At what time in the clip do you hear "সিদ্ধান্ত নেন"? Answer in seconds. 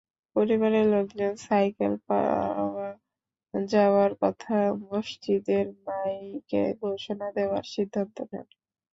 7.73-8.47